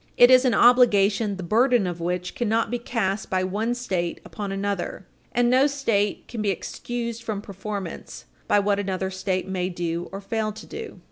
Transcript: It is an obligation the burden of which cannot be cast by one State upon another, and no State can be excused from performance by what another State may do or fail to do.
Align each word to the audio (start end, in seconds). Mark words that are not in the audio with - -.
It 0.17 0.31
is 0.31 0.45
an 0.45 0.55
obligation 0.55 1.37
the 1.37 1.43
burden 1.43 1.85
of 1.85 1.99
which 1.99 2.33
cannot 2.33 2.71
be 2.71 2.79
cast 2.79 3.29
by 3.29 3.43
one 3.43 3.75
State 3.75 4.19
upon 4.25 4.51
another, 4.51 5.05
and 5.31 5.47
no 5.47 5.67
State 5.67 6.27
can 6.27 6.41
be 6.41 6.49
excused 6.49 7.21
from 7.21 7.39
performance 7.39 8.25
by 8.47 8.57
what 8.61 8.79
another 8.79 9.11
State 9.11 9.47
may 9.47 9.69
do 9.69 10.09
or 10.11 10.19
fail 10.19 10.51
to 10.53 10.65
do. 10.65 10.99